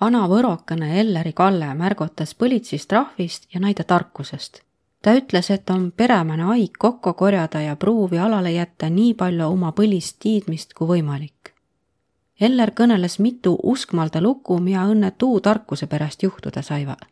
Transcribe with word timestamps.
vana 0.00 0.26
võrokene 0.28 1.00
Elleri 1.00 1.32
Kalle 1.32 1.74
märgatas 1.74 2.34
põlitsist 2.34 2.92
rahvist 2.92 3.46
ja 3.54 3.60
naide 3.60 3.84
tarkusest. 3.84 4.62
ta 5.02 5.14
ütles, 5.16 5.50
et 5.50 5.70
on 5.70 5.92
peremane 5.92 6.42
haig 6.42 6.72
kokku 6.78 7.12
korjada 7.12 7.60
ja 7.60 7.76
pruuvi 7.76 8.18
alale 8.18 8.52
jätta 8.52 8.90
nii 8.90 9.14
palju 9.14 9.46
oma 9.46 9.72
põlist 9.72 10.16
tiidmist 10.18 10.74
kui 10.74 10.86
võimalik. 10.86 11.54
Eller 12.40 12.70
kõneles 12.70 13.18
mitu 13.18 13.58
uskmalda 13.62 14.20
lugu, 14.20 14.58
mida 14.58 14.84
õnne 14.84 15.10
tuu 15.18 15.40
tarkuse 15.40 15.86
pärast 15.86 16.22
juhtuda 16.22 16.62
saivad 16.62 17.08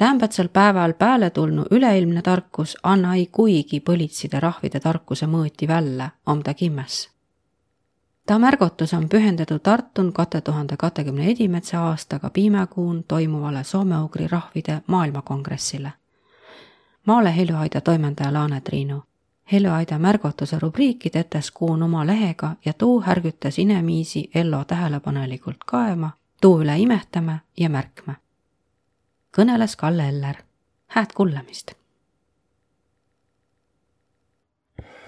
tämbatsel 0.00 0.48
päeval 0.48 0.92
pääle 0.92 1.30
tulnu 1.30 1.64
üleilmne 1.70 2.22
tarkus 2.22 2.76
anna 2.82 3.14
ei 3.14 3.26
kuigi 3.26 3.80
põlitside 3.80 4.40
rahvide 4.40 4.80
tarkuse 4.80 5.26
mõõti 5.26 5.68
välja, 5.68 6.06
om 6.26 6.40
ta 6.42 6.54
kimmes. 6.54 7.08
Ta 8.26 8.38
märgotus 8.38 8.94
on 8.94 9.08
pühendatud 9.08 9.58
Tartun 9.58 10.12
kahe 10.12 10.40
tuhande 10.44 10.76
kahekümne 10.76 11.26
edimetsa 11.30 11.82
aastaga 11.88 12.30
piimakuun 12.30 13.04
toimuvale 13.08 13.64
soome-ugri 13.64 14.28
rahvide 14.28 14.82
maailmakongressile. 14.86 15.92
Maale 17.06 17.36
Heljuaida 17.36 17.80
toimetaja 17.80 18.32
Laane 18.32 18.60
Triinu. 18.60 19.02
Heljuaida 19.52 19.98
märgotuse 19.98 20.58
rubriiki 20.58 21.10
tetes 21.10 21.50
kuun 21.50 21.82
oma 21.82 22.06
lehega 22.06 22.56
ja 22.64 22.72
tuu 22.72 23.00
härgitas 23.00 23.58
inemiisi 23.58 24.30
Ello 24.34 24.64
tähelepanelikult 24.64 25.64
kaema, 25.66 26.10
tuu 26.40 26.60
üle 26.60 26.78
imetame 26.78 27.40
ja 27.56 27.70
märkme 27.70 28.14
kõneles 29.36 29.76
Kalle 29.76 30.08
Eller. 30.08 30.36
hääd 30.86 31.12
kuulamist. 31.14 31.74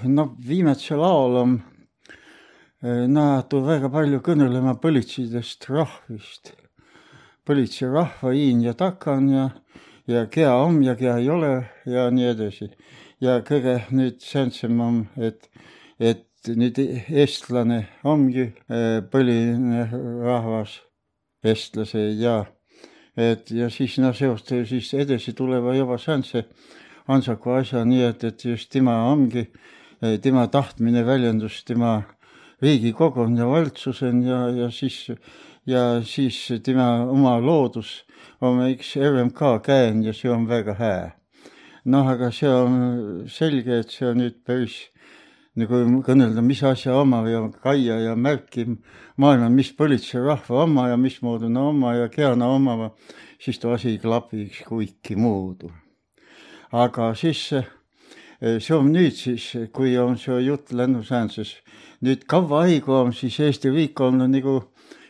no 0.02 0.34
viimasel 0.48 1.02
ajal 1.02 1.36
on 1.36 1.62
nähtud 2.82 3.62
väga 3.66 3.88
palju 3.92 4.18
kõnelema 4.26 4.74
politseidest 4.82 5.68
rahvist. 5.70 6.52
politsei 7.46 7.88
rahva 7.88 8.32
iin 8.34 8.62
ja 8.62 8.72
takan 8.74 9.28
ja, 9.28 9.50
ja 10.06 10.26
kea 10.26 10.54
on 10.54 10.82
ja 10.82 10.94
kea 10.94 11.16
ei 11.18 11.28
ole 11.30 11.68
ja 11.86 12.10
nii 12.10 12.26
edasi. 12.26 12.70
ja 13.20 13.40
kõige 13.40 13.84
nüüd 13.90 14.18
sääntsem 14.20 14.80
on, 14.80 15.06
et, 15.16 15.48
et 16.00 16.26
nüüd 16.48 16.78
eestlane 16.78 17.86
ongi 18.02 18.50
eh, 18.50 18.98
põline 19.10 19.86
rahvas, 20.24 20.80
eestlase 21.44 22.10
ja 22.18 22.46
et 23.16 23.50
ja 23.50 23.70
siis 23.70 23.98
noh, 23.98 24.14
seosta 24.14 24.64
siis 24.66 24.92
edasi 24.94 25.32
tuleva 25.32 25.74
juba 25.74 25.98
säänse 25.98 26.48
Ansaku 27.08 27.50
asja, 27.50 27.84
nii 27.84 28.02
et, 28.06 28.24
et 28.24 28.44
just 28.44 28.70
tema 28.70 28.94
ongi, 29.10 29.48
tema 30.22 30.46
tahtmine 30.46 31.02
väljendus 31.06 31.64
tema 31.66 32.02
riigikogun 32.62 33.36
ja 33.36 33.48
valitsusen 33.48 34.22
ja, 34.22 34.46
ja 34.48 34.70
siis, 34.70 35.10
ja 35.66 36.02
siis 36.04 36.38
tema 36.62 37.04
oma 37.10 37.40
loodus 37.40 38.04
on 38.40 38.62
üks 38.68 38.94
RMK 38.96 39.42
käen 39.66 40.04
ja 40.06 40.14
see 40.14 40.30
on 40.30 40.46
väga 40.48 40.76
hää. 40.78 41.10
noh, 41.84 42.06
aga 42.08 42.30
see 42.30 42.48
on 42.48 42.74
selge, 43.26 43.80
et 43.82 43.90
see 43.90 44.06
on 44.06 44.20
nüüd 44.22 44.38
päris 44.46 44.76
nagu 45.58 45.82
kõnelda, 46.06 46.40
mis 46.44 46.62
asja 46.64 46.94
oma 46.96 47.24
ja 47.28 47.42
kaia 47.64 47.98
ja 48.00 48.14
märki 48.16 48.64
maailma, 49.20 49.50
mis 49.52 49.72
politseirahva 49.76 50.62
oma 50.62 50.86
ja 50.88 50.96
mismoodi 50.96 51.50
no 51.50 51.68
oma 51.72 51.96
ja 51.98 52.08
keana 52.08 52.48
oma, 52.48 52.92
siis 53.42 53.58
too 53.58 53.74
asi 53.74 53.96
ei 53.96 53.98
klapi 53.98 54.46
kuiki 54.68 55.16
muudu. 55.16 55.72
aga 56.72 57.12
siis 57.14 57.48
see 57.52 58.74
on 58.74 58.88
nüüd 58.94 59.12
siis, 59.18 59.50
kui 59.72 59.98
on 59.98 60.16
see 60.18 60.38
jutt 60.46 60.72
lennusäänses, 60.72 61.56
nüüd 62.02 62.26
kaua 62.28 62.64
aegu 62.66 62.94
on 62.98 63.12
siis 63.14 63.38
Eesti 63.40 63.70
riik 63.70 64.00
olnud 64.00 64.30
nagu, 64.32 64.58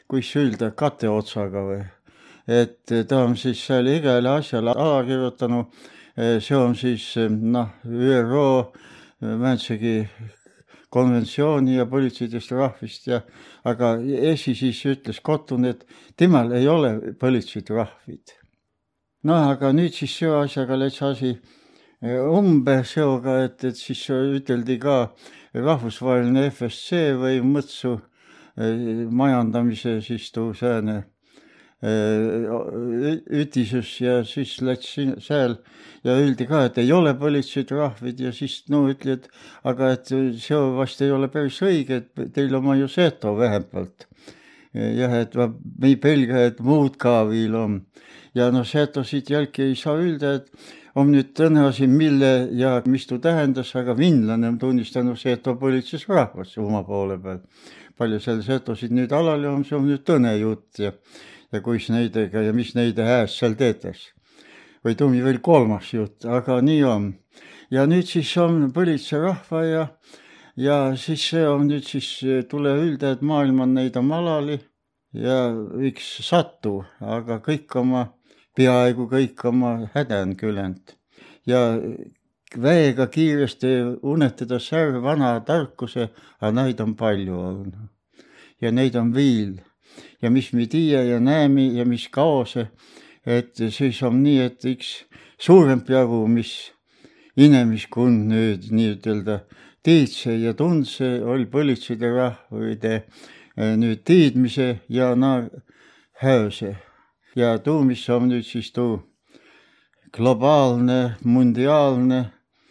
kuidas 0.08 0.36
öelda, 0.36 0.70
katteotsaga 0.76 1.64
või? 1.68 1.80
et 2.48 2.92
ta 3.08 3.22
on 3.22 3.36
siis 3.38 3.60
seal 3.64 3.86
igale 3.86 4.28
asjale 4.28 4.74
alla 4.74 5.02
kirjutanud, 5.06 5.82
see 6.16 6.56
on 6.58 6.74
siis 6.76 7.14
noh, 7.30 7.70
ÜRO 7.86 8.46
Määntsegi 9.22 10.08
konventsiooni 10.90 11.76
ja 11.76 11.86
politseidest 11.86 12.50
rahvist 12.52 13.06
ja 13.06 13.20
aga 13.64 13.94
esi 14.32 14.56
siis 14.58 14.80
ütles 14.90 15.20
Kottun, 15.22 15.64
et 15.64 15.86
temal 16.18 16.50
ei 16.58 16.66
ole 16.68 17.14
politseid 17.20 17.70
rahvid. 17.70 18.34
noh, 19.22 19.48
aga 19.54 19.70
nüüd 19.72 19.94
siis 19.94 20.18
selle 20.18 20.42
asjaga 20.42 20.76
läks 20.76 20.98
asi 21.06 21.36
e, 22.02 22.18
umbe 22.18 22.82
seoga, 22.84 23.42
et, 23.46 23.64
et 23.64 23.78
siis 23.78 24.02
üteldi 24.10 24.78
ka 24.82 25.12
rahvusvaheline 25.54 26.48
FSC 26.50 27.14
või 27.20 27.40
mõtsu 27.46 27.96
e, 27.96 29.08
majandamise 29.10 30.00
siis 30.04 30.30
tuu 30.34 30.52
sääne 30.54 31.02
ütises 31.82 33.88
ja 33.98 34.20
siis 34.22 34.54
läks 34.62 34.92
seal 35.24 35.56
ja 36.06 36.14
öeldi 36.14 36.46
ka, 36.46 36.60
et 36.68 36.78
ei 36.78 36.92
ole 36.94 37.10
politseitrahvid 37.18 38.20
ja 38.22 38.30
siis 38.34 38.60
no 38.70 38.84
ütli, 38.90 39.16
et 39.16 39.26
aga 39.66 39.90
et 39.96 40.12
see 40.12 40.60
vast 40.78 41.02
ei 41.02 41.10
ole 41.10 41.28
päris 41.32 41.58
õige, 41.62 42.04
et 42.04 42.34
teil 42.34 42.54
on 42.54 42.78
ju 42.78 42.88
seto 42.88 43.34
vähemalt. 43.38 44.06
jah, 44.72 45.16
et 45.18 45.34
me 45.34 45.88
ei 45.88 45.96
pelga, 45.96 46.46
et 46.46 46.60
muud 46.60 46.96
ka 46.96 47.24
veel 47.28 47.54
on. 47.54 47.80
ja 48.34 48.50
noh, 48.50 48.64
setosid 48.64 49.30
jälgi 49.30 49.62
ei 49.62 49.74
saa 49.74 49.98
öelda, 49.98 50.34
et 50.38 50.50
on 50.94 51.12
nüüd 51.12 51.32
tõenäosi, 51.36 51.86
mille 51.88 52.48
ja 52.58 52.74
mis 52.86 53.06
tuu 53.08 53.18
tähendas, 53.18 53.74
aga 53.76 53.96
vinlane 53.96 54.48
on 54.48 54.58
tunnistanud 54.58 55.18
seto 55.18 55.56
politseis 55.56 56.08
rahvas 56.08 56.56
oma 56.58 56.82
poole 56.84 57.18
peal. 57.18 57.40
palju 57.96 58.18
seal 58.20 58.40
setosid 58.42 58.90
nüüd 58.90 59.12
alal 59.12 59.44
on, 59.46 59.64
see 59.64 59.76
on 59.76 59.86
nüüd 59.86 60.02
tõne 60.08 60.32
jutt 60.40 60.78
ja 60.80 60.92
ja 61.52 61.60
kuis 61.60 61.88
neidega 61.92 62.42
ja 62.46 62.52
mis 62.56 62.72
neide 62.74 63.04
hääs 63.06 63.36
seal 63.38 63.56
teetes. 63.58 64.10
või 64.82 64.96
tuli 64.98 65.20
veel 65.22 65.38
kolmas 65.38 65.92
jutt, 65.92 66.24
aga 66.24 66.60
nii 66.60 66.82
on. 66.84 67.12
ja 67.70 67.86
nüüd 67.86 68.08
siis 68.08 68.32
on 68.36 68.72
põlitserahva 68.74 69.64
ja, 69.64 69.86
ja 70.56 70.78
siis 70.96 71.28
see 71.30 71.46
on 71.48 71.68
nüüd 71.68 71.86
siis 71.86 72.08
tule 72.48 72.74
ülda, 72.80 73.12
et 73.12 73.22
maailm 73.22 73.60
on 73.60 73.74
neid 73.74 73.96
on 73.96 74.08
malali 74.08 74.58
ja 75.12 75.52
üks 75.76 76.08
satu, 76.26 76.82
aga 77.00 77.38
kõik 77.44 77.76
oma, 77.76 78.08
peaaegu 78.56 79.08
kõik 79.10 79.44
oma 79.48 79.74
häda 79.94 80.22
on 80.26 80.36
külend 80.36 80.94
ja 81.48 81.62
väega 82.56 83.06
kiiresti 83.08 83.72
unetada 84.02 84.58
särv 84.60 85.02
vana 85.02 85.34
tarkuse, 85.46 86.10
aga 86.40 86.52
neid 86.52 86.80
on 86.80 86.94
palju 86.94 87.38
olnud. 87.38 87.76
Ja 88.60 88.70
neid 88.70 88.96
on 88.96 89.14
viil 89.14 89.56
ja 90.22 90.30
mis 90.30 90.52
me 90.52 90.66
tiia 90.66 91.02
ja 91.04 91.20
näeme 91.20 91.66
ja 91.74 91.84
mis 91.84 92.08
kaose, 92.08 92.68
et 93.26 93.56
siis 93.70 94.02
on 94.02 94.22
nii, 94.22 94.38
et 94.46 94.64
üks 94.64 94.92
suurem 95.38 95.82
jagu, 95.88 96.26
mis 96.28 96.72
inemiskond 97.36 98.28
nüüd 98.30 98.68
nii-ütelda 98.70 99.42
tiidse 99.82 100.36
ja 100.38 100.54
tundse, 100.54 101.18
oli 101.24 101.46
politseide 101.50 102.12
rahvide 102.12 102.94
eh, 102.96 103.74
nüüd 103.76 104.04
tiidmise 104.06 104.82
ja 104.88 105.14
na 105.16 105.48
häöse. 106.22 106.76
Ja 107.36 107.56
tuu, 107.58 107.82
mis 107.84 108.04
on 108.10 108.28
nüüd 108.28 108.44
siis 108.46 108.72
tuu 108.72 109.00
globaalne, 110.12 111.16
mundiaalne, 111.24 112.24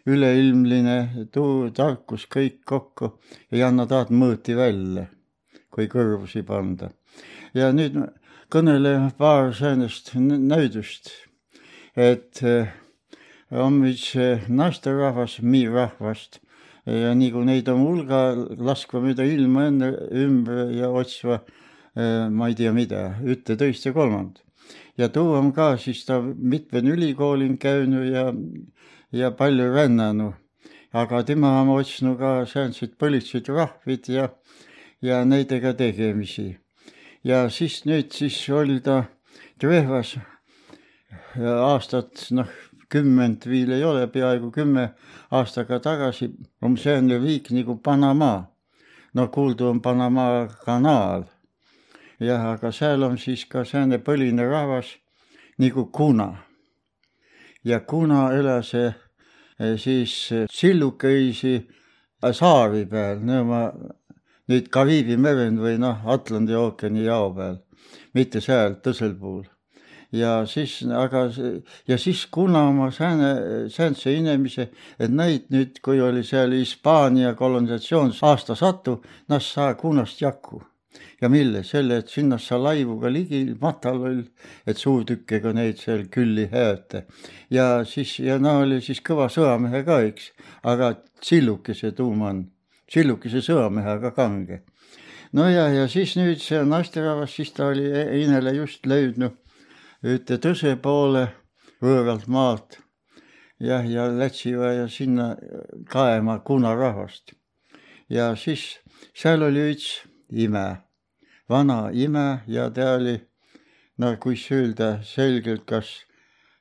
üleilmline, 0.05 1.27
tuu 1.33 1.69
tarkus 1.73 2.27
kõik 2.29 2.61
kokku. 2.69 3.15
Ei 3.51 3.63
anna 3.65 3.87
taad 3.89 4.11
mõõti 4.13 4.55
välja, 4.57 5.07
kui 5.73 5.89
kõrvusi 5.89 6.43
panda. 6.45 6.91
Ja 7.57 7.71
nüüd 7.73 7.97
kõnelen 8.51 9.09
paar 9.17 9.51
säärast 9.55 10.13
näidust, 10.19 11.11
et 11.95 12.43
eh, 12.45 12.69
on 13.51 13.81
üks 13.87 14.13
naisterahvas, 14.47 15.39
miirahvast. 15.41 16.39
Ja 16.85 17.11
nagu 17.13 17.43
neid 17.45 17.67
on 17.69 17.83
hulga, 17.85 18.21
laskva 18.57 19.03
mööda 19.03 19.25
ilma 19.29 19.67
enne 19.69 19.91
ümber 20.17 20.71
ja 20.73 20.89
otsima 20.89 21.37
eh, 21.37 22.29
ma 22.29 22.49
ei 22.49 22.57
tea 22.57 22.71
mida, 22.73 23.03
ühte, 23.21 23.57
teist 23.57 23.85
ja 23.85 23.93
kolmandat. 23.93 24.41
Ja 24.97 25.09
too 25.09 25.33
on 25.37 25.51
ka 25.53 25.77
siis 25.77 26.05
ta 26.05 26.21
mitmed 26.21 26.87
ülikoolid 26.95 27.57
käinud 27.59 28.07
ja, 28.11 28.33
ja 29.11 29.31
palju 29.31 29.73
rännanud. 29.73 30.33
aga 30.93 31.23
tema 31.23 31.61
on 31.61 31.69
otsinud 31.69 32.17
ka 32.19 32.45
säänseid 32.45 32.97
politseid 32.99 33.47
rahvid 33.47 34.09
ja, 34.09 34.29
ja 35.01 35.25
nendega 35.25 35.73
tegemisi 35.73 36.57
ja 37.23 37.49
siis 37.49 37.83
nüüd 37.85 38.11
siis 38.13 38.37
oli 38.49 38.79
ta 38.81 39.03
Trehvas 39.61 40.15
aastat 41.37 42.27
noh, 42.33 42.49
kümmet 42.91 43.45
veel 43.47 43.75
ei 43.77 43.83
ole, 43.85 44.07
peaaegu 44.11 44.51
kümme 44.51 44.89
aastaga 45.31 45.79
tagasi 45.79 46.31
on 46.61 46.77
selline 46.77 47.19
riik 47.21 47.51
nagu 47.55 47.77
Panama. 47.77 48.47
no 49.13 49.27
kuulda 49.27 49.69
on 49.69 49.81
Panama 49.81 50.47
kanaal. 50.65 51.23
Jah, 52.21 52.51
aga 52.53 52.71
seal 52.71 53.03
on 53.03 53.17
siis 53.17 53.45
ka 53.49 53.63
selline 53.65 53.97
põline 54.05 54.45
rahvas 54.45 54.93
nagu 55.61 55.87
kuna. 55.93 56.29
ja 57.63 57.79
kuna 57.79 58.31
elas 58.33 58.73
eh, 58.73 58.93
siis 59.77 60.29
sillukesi 60.49 61.67
saari 62.33 62.85
peal, 62.89 63.21
no 63.25 63.43
ma 63.45 63.61
nüüd 64.49 64.69
Kariibi 64.73 65.17
merend 65.17 65.61
või 65.61 65.77
noh, 65.81 66.05
Atlandi 66.05 66.55
ookeani 66.57 67.05
jao 67.05 67.31
peal, 67.33 67.57
mitte 68.13 68.41
seal 68.41 68.77
tõsel 68.83 69.15
puhul. 69.17 69.45
Ja 70.11 70.41
siis, 70.45 70.81
aga 70.83 71.29
ja 71.87 71.97
siis 71.97 72.25
kuna 72.27 72.65
ma 72.75 72.89
sääne, 72.91 73.69
säänse 73.71 74.11
inimese, 74.11 74.67
et 74.99 75.13
neid 75.13 75.47
nüüd, 75.53 75.79
kui 75.81 76.01
oli 76.03 76.25
seal 76.27 76.51
Hispaania 76.51 77.31
kolonisatsioon 77.39 78.11
aasta 78.27 78.57
satu, 78.59 78.99
nad 79.31 79.45
saa 79.45 79.77
kunast 79.79 80.19
jaku 80.21 80.59
ja 81.21 81.29
mille, 81.29 81.63
selle, 81.63 81.97
et 82.01 82.09
sinna 82.09 82.37
sa 82.41 82.57
laivuga 82.61 83.11
ligi 83.11 83.43
matal, 83.61 84.23
et 84.67 84.77
suurtükkega 84.77 85.53
neid 85.53 85.79
seal 85.79 86.07
külli 86.11 86.47
häöta. 86.51 87.03
ja 87.49 87.85
siis, 87.85 88.19
ja 88.19 88.39
no 88.39 88.59
oli 88.63 88.81
siis 88.81 89.01
kõva 89.01 89.29
sõjamehe 89.29 89.83
ka, 89.87 90.01
eks, 90.09 90.31
aga 90.63 90.95
sillukese 91.21 91.91
tuum 91.97 92.21
on, 92.21 92.45
sillukese 92.91 93.41
sõjamehe, 93.45 93.97
aga 93.97 94.11
kange. 94.11 94.61
no 95.33 95.49
ja, 95.49 95.67
ja 95.69 95.87
siis 95.87 96.15
nüüd 96.19 96.41
see 96.43 96.63
naisterahvas, 96.65 97.35
siis 97.35 97.53
ta 97.53 97.71
oli 97.71 97.87
Einele 97.91 98.55
just 98.57 98.85
löödnud 98.85 99.37
ühte 100.01 100.39
tõse 100.41 100.75
poole 100.81 101.27
võõralt 101.81 102.27
maalt 102.27 102.79
jah, 103.61 103.85
ja 103.85 104.07
lätsivad 104.09 104.79
ja 104.79 104.87
sinna 104.89 105.35
kaema 105.89 106.39
kunarahvast. 106.39 107.33
ja 108.09 108.35
siis 108.35 108.79
seal 109.13 109.43
oli 109.45 109.71
üks 109.73 110.10
ime, 110.31 110.65
vana 111.49 111.91
ime 111.93 112.41
ja 112.47 112.69
ta 112.73 112.95
oli 112.95 113.17
no 113.97 114.15
kuis 114.19 114.47
öelda 114.51 115.01
selgelt, 115.03 115.65
kas 115.69 115.91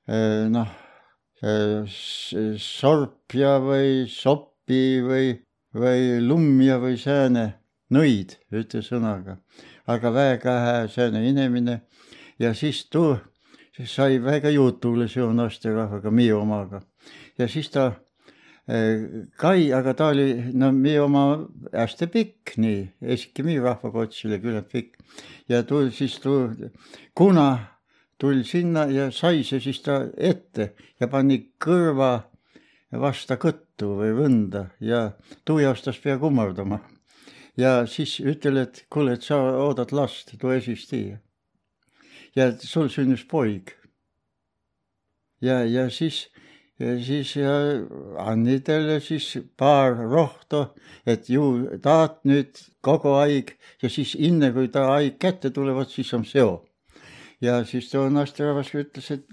eh, 0.09 0.49
noh, 0.51 0.69
eh, 1.43 1.87
sorpja 2.59 3.57
või 3.65 4.05
soppi 4.11 5.01
või, 5.05 5.33
või 5.75 6.21
lummja 6.27 6.79
või 6.83 6.99
sääne 7.01 7.47
nõid, 7.91 8.37
ütle 8.53 8.83
sõnaga, 8.87 9.39
aga 9.87 10.13
väga 10.15 10.59
hää 10.67 10.87
sääne 10.89 11.25
inimene 11.29 11.81
ja 12.39 12.55
siis 12.55 12.85
tuu 12.91 13.17
sai 13.87 14.19
väga 14.23 14.51
jutule 14.51 15.09
sinu 15.09 15.33
naisterahvaga, 15.33 16.11
meie 16.11 16.35
omaga. 16.35 16.83
ja 17.39 17.49
siis 17.49 17.71
ta 17.71 17.93
Kai, 19.41 19.73
aga 19.75 19.95
ta 19.99 20.11
oli, 20.13 20.53
no 20.55 20.69
meie 20.71 21.01
oma 21.03 21.25
hästi 21.73 22.07
pikk, 22.13 22.53
nii, 22.63 22.83
meie 23.43 23.63
rahvakotš 23.65 24.29
oli 24.29 24.39
küllalt 24.43 24.69
pikk. 24.71 25.01
ja 25.49 25.63
tuli 25.67 25.91
siis 25.91 26.21
tuli, 26.23 26.71
kuna 27.15 27.49
tuli 28.21 28.45
sinna 28.45 28.85
ja 28.87 29.11
sai 29.11 29.43
see 29.45 29.61
siis 29.61 29.81
ta 29.83 30.05
ette 30.17 30.75
ja 31.01 31.09
pani 31.09 31.41
kõrva 31.59 32.13
vasta 33.01 33.39
kõttu 33.41 33.95
või 34.01 34.13
võnda 34.19 34.67
ja 34.81 35.11
tuvi 35.45 35.67
astas 35.67 35.99
pea 35.99 36.19
kummardama. 36.19 36.81
ja 37.57 37.87
siis 37.87 38.21
ütel, 38.21 38.57
et 38.57 38.85
kuule, 38.91 39.17
et 39.17 39.23
sa 39.23 39.41
oodad 39.65 39.93
last, 39.93 40.37
too 40.39 40.53
esisti 40.53 41.17
ja 42.37 42.51
sul 42.59 42.89
sündis 42.89 43.25
poeg. 43.25 43.73
ja, 45.41 45.65
ja 45.65 45.89
siis, 45.91 46.29
siis 46.81 47.35
ja 47.37 47.53
anni 48.25 48.61
talle 48.65 49.01
siis 49.05 49.27
paar 49.59 49.99
rohtu, 49.99 50.65
et 51.07 51.29
ju 51.29 51.45
tahad 51.83 52.21
nüüd 52.29 52.57
kogu 52.85 53.13
aeg 53.21 53.53
ja 53.83 53.91
siis 53.93 54.15
enne 54.17 54.53
kui 54.57 54.71
ta 54.73 54.87
aeg 54.95 55.19
kätte 55.21 55.53
tulevad, 55.53 55.91
siis 55.93 56.13
on 56.17 56.25
seo. 56.25 56.65
ja 57.41 57.63
siis 57.65 57.89
too 57.91 58.09
naisterahvas 58.13 58.73
ütles, 58.77 59.11
et 59.11 59.25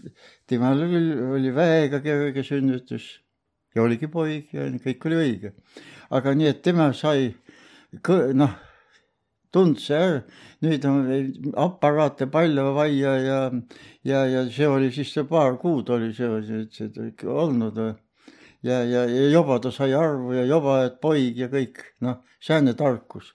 temal 0.47 0.79
oli, 0.83 1.51
väga 1.55 1.99
kerge 2.03 2.43
sünnitus 2.43 3.17
ja 3.75 3.83
oligi 3.83 4.07
poeg 4.07 4.53
ja 4.53 4.67
kõik 4.83 5.07
oli 5.07 5.19
õige. 5.23 5.53
aga 6.09 6.33
nii, 6.35 6.47
et 6.47 6.61
tema 6.61 6.91
sai 6.93 7.33
noh 8.33 8.66
tundse 9.57 9.95
ära. 9.97 10.19
nüüd 10.65 10.85
on 10.89 11.53
aparaate 11.65 12.25
palju 12.33 12.63
vaja 12.75 13.13
ja, 13.21 13.39
ja, 14.03 14.25
ja 14.25 14.43
see 14.49 14.69
oli 14.69 14.91
siis 14.93 15.13
see 15.13 15.25
paar 15.29 15.57
kuud 15.61 15.89
oli 15.93 16.13
see, 16.17 16.63
see, 16.73 17.11
olnud. 17.29 17.77
ja, 18.63 18.83
ja, 18.83 19.03
ja 19.05 19.27
juba 19.33 19.59
ta 19.61 19.71
sai 19.71 19.93
arvu 19.93 20.33
ja 20.33 20.45
juba, 20.45 20.79
et 20.85 21.01
poig 21.01 21.37
ja 21.37 21.49
kõik, 21.53 21.83
noh, 22.01 22.23
sääne 22.41 22.73
tarkus. 22.73 23.33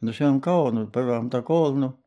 no 0.00 0.12
see 0.12 0.26
on 0.28 0.40
kaonud, 0.40 0.92
pärast 0.92 1.30
ta 1.32 1.42
kuulnud 1.46 1.98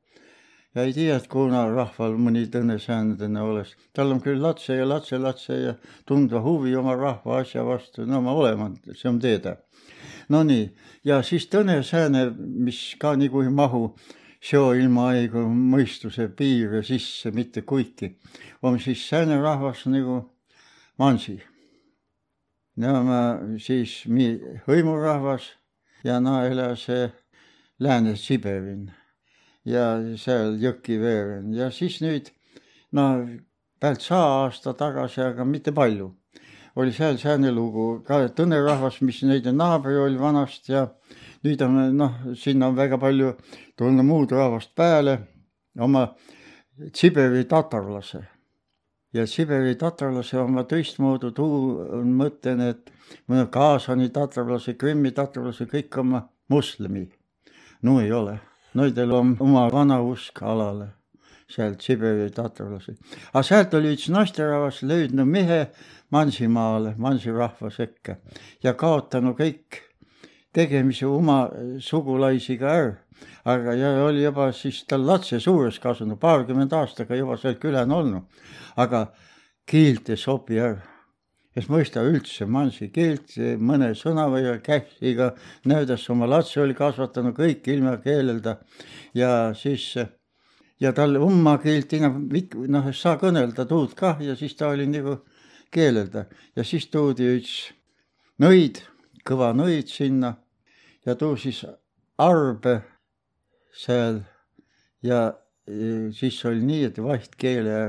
ja 0.75 0.83
ei 0.83 0.93
tea, 0.93 1.15
et 1.15 1.27
kuna 1.31 1.65
rahval 1.71 2.17
mõni 2.19 2.45
tõne 2.51 2.79
säänedena 2.83 3.43
oleks. 3.47 3.75
tal 3.93 4.11
on 4.11 4.21
küll 4.21 4.41
lapse 4.41 4.75
ja 4.75 4.87
lapselapse 4.87 5.59
ja 5.61 5.75
tundva 6.07 6.41
huvi 6.43 6.75
oma 6.75 6.95
rahva 6.99 7.39
asja 7.43 7.63
vastu, 7.63 8.05
no 8.05 8.21
ma 8.21 8.33
olema, 8.35 8.71
see 8.93 9.09
on 9.09 9.21
teada 9.23 9.55
Nonii, 10.29 10.69
ja 11.05 11.21
siis 11.23 11.45
tõne 11.51 11.81
sääne, 11.83 12.27
mis 12.37 12.95
ka 12.99 13.13
nagu 13.19 13.43
ei 13.45 13.51
mahu 13.53 13.89
seo 14.41 14.73
ilma 14.77 15.09
aega 15.13 15.43
mõistuse 15.45 16.27
piire 16.37 16.83
sisse 16.85 17.31
mitte 17.33 17.61
kuiki, 17.61 18.15
on 18.61 18.79
siis 18.79 19.03
sääne 19.09 19.37
rahvas 19.41 19.85
nagu 19.89 20.21
mansi. 20.97 21.39
Nämä 22.75 23.21
siis 23.61 24.03
hõimurahvas 24.67 25.47
ja 26.03 26.19
na 26.19 26.43
elas 26.45 26.87
Lääne-Siberin 27.79 28.89
ja 29.65 29.85
seal 30.19 30.57
Jõkiveeren 30.59 31.53
ja 31.55 31.69
siis 31.71 32.01
nüüd 32.03 32.29
no 32.95 33.07
pealt 33.79 34.03
sada 34.03 34.43
aasta 34.43 34.73
tagasi, 34.77 35.21
aga 35.23 35.45
mitte 35.47 35.73
palju 35.75 36.11
oli 36.75 36.93
seal 36.93 37.17
sääne 37.17 37.51
lugu 37.51 38.01
ka 38.07 38.19
tõnerahvas, 38.35 38.99
mis 39.05 39.21
nende 39.23 39.53
naaber 39.55 39.99
oli 40.05 40.19
vanasti 40.19 40.73
ja 40.73 40.85
nüüd 41.45 41.61
on 41.63 41.77
noh, 41.97 42.15
sinna 42.35 42.69
on 42.71 42.77
väga 42.77 42.99
palju 42.99 43.33
tulnud 43.77 44.05
muud 44.05 44.31
rahvast 44.35 44.75
peale, 44.75 45.19
oma 45.79 46.07
Siberi 46.93 47.45
tatarlase. 47.47 48.19
ja 49.13 49.27
Siberi 49.27 49.75
tatarlase 49.75 50.39
on 50.39 50.51
ma 50.51 50.63
teistmoodi, 50.63 51.31
tuu 51.31 51.59
on 51.99 52.11
mõtlen, 52.19 52.59
et 52.69 52.91
mõne 53.31 53.47
Kaasani 53.51 54.09
tatarlase, 54.09 54.73
Krimmi 54.73 55.11
tatarlase, 55.11 55.69
kõik 55.71 55.99
oma 55.99 56.25
moslemi. 56.49 57.07
no 57.81 58.01
ei 58.01 58.11
ole, 58.11 58.39
nendel 58.73 59.11
on 59.11 59.37
oma 59.39 59.69
vana 59.71 60.01
usk 60.03 60.43
alale 60.43 60.89
sealt 61.47 61.81
Siberi 61.81 62.31
tatarlasi. 62.31 62.95
aga 63.33 63.43
sealt 63.43 63.73
oli 63.73 63.93
üks 63.95 64.09
naisterahvas 64.09 64.81
leidnud 64.83 65.29
mehe 65.29 65.67
Mansimaale, 66.15 66.93
mansirahva 67.01 67.69
sekka 67.73 68.15
ja 68.63 68.73
kaotanud 68.79 69.35
kõik 69.35 69.81
tegemise 70.55 71.07
oma 71.07 71.49
sugulaisiga 71.83 72.71
ära. 72.71 72.93
aga 73.45 73.73
ja 73.77 73.89
oli 74.03 74.23
juba 74.23 74.49
siis 74.51 74.81
tal 74.87 75.05
lapse 75.07 75.39
suures 75.39 75.77
kasvanud, 75.79 76.19
paarkümmend 76.19 76.73
aastaga 76.73 77.15
juba 77.15 77.37
seal 77.37 77.55
külen 77.61 77.91
olnud, 77.91 78.23
aga 78.75 79.05
keelt 79.65 80.09
ei 80.09 80.17
sobi 80.17 80.59
ära. 80.59 80.81
Kes 81.55 81.69
mõista 81.71 82.03
üldse 82.03 82.45
mansi 82.51 82.89
keelt, 82.91 83.37
mõne 83.63 83.93
sõna 83.95 84.25
või 84.27 84.57
käsiga 84.63 85.29
näidas 85.65 86.03
oma 86.11 86.27
lapse 86.27 86.59
oli 86.59 86.75
kasvatanud 86.75 87.35
kõik 87.37 87.69
ilma 87.71 87.95
keelelda. 88.03 88.57
Ja 89.15 89.53
siis 89.55 89.93
ja 90.79 90.91
tal 90.91 91.15
umma 91.15 91.55
keelt 91.63 91.93
enam 91.95 92.25
noh, 92.27 92.89
ei 92.89 92.93
saa 92.93 93.15
kõnelda 93.21 93.63
tuud 93.69 93.95
kah 93.95 94.19
ja 94.19 94.35
siis 94.35 94.57
ta 94.59 94.73
oli 94.73 94.89
nagu 94.91 95.21
keelelda 95.75 96.25
ja 96.55 96.63
siis 96.63 96.87
toodi 96.91 97.27
üks 97.37 97.55
nõid, 98.41 98.81
kõva 99.27 99.51
nõid 99.57 99.91
sinna 99.91 100.35
ja 101.05 101.15
too 101.19 101.35
siis 101.39 101.63
arbe 102.21 102.79
seal 103.75 104.21
ja 105.03 105.33
siis 106.15 106.37
oli 106.45 106.61
nii, 106.65 106.83
et 106.89 106.99
vahtkeele 107.01 107.79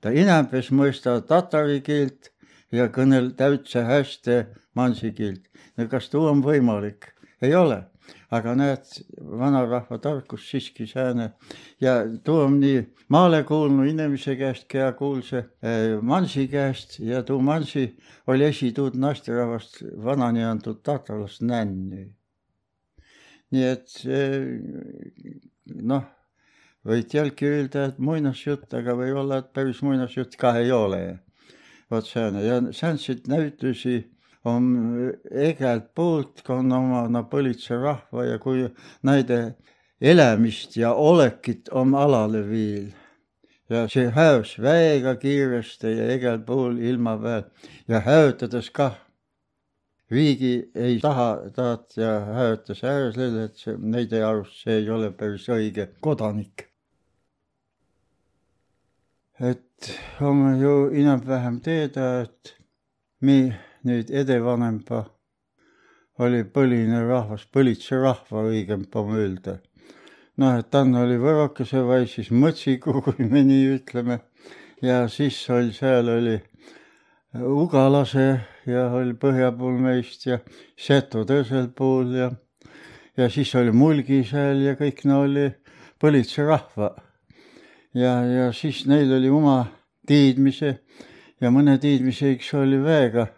ta 0.00 0.12
enamasti 0.12 0.76
mõista 0.76 1.18
tatari 1.26 1.80
keelt 1.84 2.30
ja 2.72 2.88
kõnel 2.92 3.32
täitsa 3.36 3.84
hästi 3.88 4.42
mansi 4.78 5.12
keelt. 5.16 5.48
no 5.76 5.88
kas 5.88 6.08
tuu 6.12 6.28
on 6.30 6.44
võimalik? 6.44 7.10
ei 7.42 7.54
ole 7.54 7.82
aga 8.30 8.54
näed, 8.54 8.86
vanarahva 9.40 9.98
tarkus 9.98 10.44
siiski 10.50 10.86
sääne 10.86 11.32
ja 11.82 11.96
tuu 12.24 12.44
on 12.44 12.60
nii 12.60 12.82
maale 13.08 13.42
kuulnud 13.44 13.88
inimese 13.90 14.36
käest, 14.38 14.68
kea 14.70 14.92
kuulse 14.98 15.38
äh, 15.38 15.96
Mansi 16.02 16.46
käest 16.48 17.00
ja 17.02 17.22
tuu 17.26 17.40
Mansi 17.42 17.88
oli 18.26 18.46
esituud 18.46 18.94
naisterahvast 18.94 19.82
vanani 20.04 20.44
antud 20.44 20.82
tatarlast 20.86 21.42
nänni. 21.42 22.06
nii 23.50 23.64
et 23.66 23.94
noh, 25.82 26.04
võid 26.86 27.14
jälgi 27.14 27.48
öelda, 27.48 27.88
et 27.90 27.98
muinasjutt, 27.98 28.70
aga 28.78 28.94
võib-olla, 28.98 29.40
et 29.42 29.50
päris 29.56 29.82
muinasjutt 29.82 30.36
ka 30.40 30.54
ei 30.60 30.70
ole. 30.72 31.18
vot 31.90 32.06
sääne 32.06 32.44
ja 32.44 32.60
sääntseid 32.70 33.26
näitusi 33.26 33.96
on 34.44 35.12
igalt 35.30 35.90
poolt 35.94 36.42
on 36.48 36.72
omana 36.72 37.22
põlitse 37.28 37.76
rahva 37.76 38.24
ja 38.24 38.38
kui 38.38 38.64
näide 39.02 39.40
elämist 40.00 40.76
ja 40.76 40.94
olekit 40.94 41.68
on 41.68 41.94
alale 41.94 42.40
viil 42.48 42.88
ja 43.70 43.84
see 43.88 44.08
häös 44.14 44.56
väga 44.62 45.14
kiiresti 45.20 45.92
ja 45.98 46.08
igal 46.14 46.40
pool 46.46 46.78
ilma 46.78 47.16
peal 47.20 47.44
ja 47.88 48.00
häötades 48.06 48.70
kah. 48.70 48.96
riigi 50.10 50.70
ei 50.74 50.98
taha, 50.98 51.50
tahat 51.54 51.96
ja 51.96 52.16
hääletas 52.34 52.80
ära 52.82 53.12
selle, 53.14 53.44
et 53.46 53.60
see, 53.62 53.76
nende 53.78 54.24
arust 54.26 54.64
see 54.64 54.80
ei 54.80 54.88
ole 54.90 55.12
päris 55.14 55.46
õige 55.48 55.86
kodanik. 56.00 56.66
et 59.40 59.92
on 60.20 60.58
ju 60.60 60.90
enam-vähem 60.90 61.60
teada, 61.60 62.22
et 62.22 62.56
mi 63.20 63.52
nüüd 63.84 64.10
edevanempa 64.12 65.04
oli 66.20 66.42
põline 66.44 67.00
rahvas, 67.08 67.46
põlitse 67.48 67.96
rahva 68.00 68.44
õigem 68.50 68.84
öelda. 68.94 69.60
noh, 70.36 70.58
et 70.58 70.70
Tann 70.70 70.94
oli 70.94 71.16
võrokese 71.16 71.80
või 71.84 72.06
siis 72.08 72.30
mõtsiku, 72.30 73.00
kui 73.04 73.24
me 73.24 73.42
nii 73.44 73.78
ütleme. 73.78 74.20
ja 74.82 75.08
siis 75.08 75.48
oli, 75.50 75.72
seal 75.72 76.08
oli 76.08 76.40
Ugalase 77.34 78.40
ja 78.66 78.90
oli 78.92 79.14
põhja 79.14 79.52
pool 79.56 79.78
meist 79.78 80.26
ja 80.26 80.40
Seto 80.76 81.24
teisel 81.24 81.68
pool 81.68 82.14
ja, 82.14 82.30
ja 83.16 83.30
siis 83.30 83.54
oli 83.54 83.72
Mulgi 83.72 84.24
seal 84.24 84.64
ja 84.66 84.74
kõik 84.74 85.04
no 85.04 85.22
oli 85.24 85.48
põlitse 86.00 86.44
rahva. 86.44 86.94
ja, 87.94 88.20
ja 88.24 88.52
siis 88.52 88.84
neil 88.86 89.12
oli 89.12 89.28
oma 89.28 89.64
tiidmise 90.06 90.80
ja 91.40 91.50
mõne 91.50 91.78
tiidmise 91.80 92.34
üks 92.34 92.52
oli 92.54 92.80
väega 92.82 93.28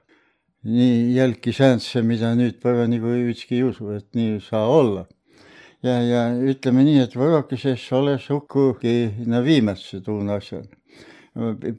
nii 0.64 1.14
jälki 1.16 1.52
sääntse, 1.52 2.02
mida 2.07 2.35
nüüd 2.38 2.61
päeva 2.62 2.87
nagu 2.90 3.11
ükski 3.33 3.59
ei 3.59 3.64
usu, 3.66 3.90
et 3.97 4.07
nii 4.14 4.37
ei 4.37 4.40
saa 4.45 4.69
olla. 4.69 5.07
ja, 5.83 5.97
ja 6.02 6.21
ütleme 6.38 6.85
nii, 6.87 7.00
et 7.02 7.16
võrokeses 7.19 7.88
ole 7.92 8.19
sugugi 8.23 9.11
no 9.26 9.42
viimase 9.42 10.00
tuune 10.00 10.37
asjal 10.38 10.69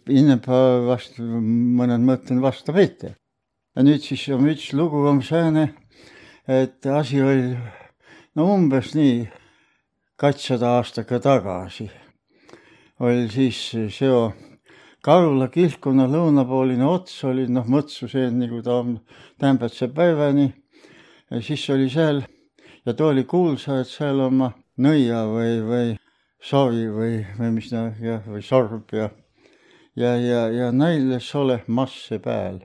innepä 0.10 0.60
vast 0.88 1.20
mõned 1.20 2.02
mõtted 2.02 2.42
vastupidi. 2.42 3.14
ja 3.76 3.84
nüüd 3.86 4.02
siis 4.02 4.28
on 4.34 4.50
üks 4.50 4.74
lugu 4.74 5.06
on 5.08 5.22
sääne, 5.22 5.74
et 6.48 6.86
asi 6.86 7.22
oli 7.22 7.56
no 8.36 8.48
umbes 8.54 8.94
nii 8.96 9.28
katsasada 10.18 10.78
aastaga 10.78 11.20
tagasi 11.20 11.90
oli 13.00 13.30
siis 13.30 13.60
seo 13.96 14.34
Karula 15.04 15.50
kihkuna 15.52 16.06
lõunapooline 16.08 16.86
ots 16.88 17.18
oli 17.28 17.44
noh, 17.52 17.66
mõtsu 17.68 18.08
see 18.08 18.30
nagu 18.32 18.62
ta 18.64 18.78
on 18.80 18.94
tämbatse 19.42 19.90
päevani. 19.92 20.54
ja 21.30 21.42
siis 21.42 21.66
oli 21.70 21.90
seal 21.90 22.22
ja 22.86 22.94
too 22.94 23.10
oli 23.12 23.24
kuulsa, 23.24 23.82
et 23.82 23.88
seal 23.88 24.22
oma 24.24 24.54
nõia 24.80 25.26
või, 25.28 25.60
või 25.68 25.92
soovi 26.40 26.88
või, 26.88 27.18
või 27.40 27.52
mis 27.58 27.68
ta 27.70 27.90
jah, 28.00 28.24
või 28.28 28.42
sorb 28.48 28.96
ja 28.96 29.10
ja, 29.96 30.16
ja, 30.16 30.48
ja 30.48 30.72
näiles 30.72 31.28
ole 31.36 31.60
masse 31.68 32.20
pääl, 32.24 32.62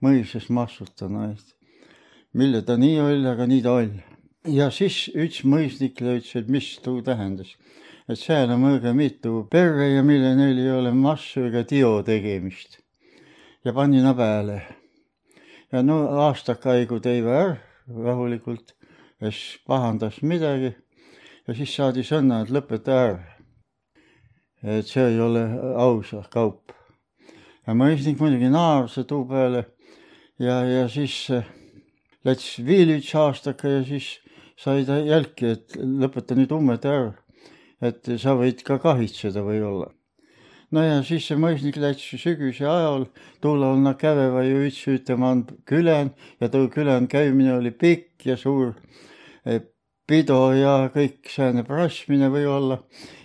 mõises 0.00 0.48
massuta 0.48 1.08
naist. 1.08 1.52
mille 2.32 2.62
ta 2.62 2.76
nii 2.76 2.98
oli, 3.00 3.26
aga 3.28 3.46
nii 3.46 3.62
ta 3.62 3.76
oli. 3.82 4.02
ja 4.48 4.70
siis 4.70 5.10
üks 5.14 5.44
mõisnik 5.44 6.00
ütles, 6.00 6.32
et 6.36 6.48
mis 6.48 6.78
tuu 6.80 7.02
tähendas. 7.02 7.56
Et 8.08 8.20
seal 8.20 8.50
on 8.52 8.66
õige 8.68 8.92
mitu 8.96 9.44
perre 9.50 9.88
ja 9.94 10.02
mille 10.02 10.34
neil 10.36 10.58
ei 10.60 10.70
ole 10.70 10.92
massu 10.92 11.46
ega 11.48 11.64
tio 11.64 12.02
tegemist. 12.06 12.78
ja 13.64 13.72
pani 13.72 14.02
na 14.02 14.14
peale. 14.14 14.62
ja 15.72 15.82
no 15.82 16.00
aastakaigu 16.28 17.00
teiva 17.00 17.38
ära 17.42 17.56
rahulikult, 18.04 18.74
kes 19.20 19.60
pahandas 19.66 20.22
midagi 20.22 20.74
ja 21.46 21.54
siis 21.54 21.76
saadi 21.76 22.04
sõna, 22.04 22.42
et 22.42 22.52
lõpeta 22.52 23.00
ära 23.04 23.34
et 24.64 24.88
see 24.88 25.04
ei 25.12 25.20
ole 25.20 25.42
aus 25.76 26.14
kaup. 26.32 26.72
ja 27.66 27.74
mõisnik 27.76 28.20
muidugi 28.20 28.48
naeras 28.48 28.96
tuu 29.08 29.26
peale 29.28 29.66
ja, 30.40 30.62
ja 30.64 30.86
siis 30.88 31.28
äh, 31.32 31.44
läks 32.24 32.58
üks 32.60 33.14
aastaka 33.14 33.68
ja 33.68 33.84
siis 33.84 34.18
sai 34.56 34.84
ta 34.86 34.98
jälki, 35.02 35.52
et 35.56 35.76
lõpeta 35.76 36.36
nüüd 36.38 36.52
ummed 36.54 36.84
ära. 36.86 37.12
Et 37.82 38.10
sa 38.20 38.36
võid 38.38 38.62
ka 38.66 38.78
kahitseda 38.82 39.42
võib-olla. 39.46 39.90
no 40.70 40.82
ja 40.82 41.02
siis 41.02 41.26
see 41.26 41.38
mõisnik 41.38 41.76
läks 41.80 42.06
sügise 42.20 42.66
ajal, 42.66 43.08
tuulal 43.40 43.78
nad 43.82 43.98
kävevad 43.98 44.46
ju 44.46 44.64
üks 44.68 44.80
ütlema 44.94 45.34
on 45.34 45.44
külen 45.66 46.14
ja 46.40 46.48
too 46.48 46.68
külen 46.68 47.08
käimine 47.08 47.54
oli 47.58 47.70
pikk 47.70 48.26
ja 48.26 48.36
suur 48.36 48.74
pido 50.06 50.40
ja 50.52 50.90
kõik 50.92 51.30
sääne 51.32 51.64
prassmine 51.64 52.28
võib-olla 52.32 52.82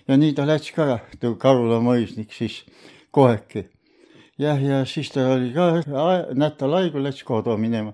ja 0.07 0.17
nii 0.17 0.33
ta 0.33 0.45
läks 0.47 0.71
ka, 0.73 0.99
too 1.19 1.35
Karula 1.41 1.79
mõisnik 1.83 2.31
siis 2.33 2.63
koheki. 3.11 3.67
jah, 4.39 4.61
ja 4.63 4.85
siis 4.85 5.11
ta 5.11 5.27
oli 5.35 5.51
ka 5.53 5.69
nädal 6.33 6.77
aega 6.79 7.03
läks 7.03 7.23
kodu 7.23 7.57
minema. 7.57 7.93